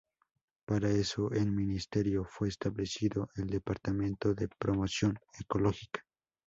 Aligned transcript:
Para 0.65 0.89
eso 0.89 1.31
en 1.31 1.53
Ministerio 1.55 2.25
fue 2.27 2.47
establecido 2.47 3.29
el 3.35 3.45
Departamento 3.45 4.33
de 4.33 4.47
promoción 4.47 5.19
ecológica. 5.39 6.01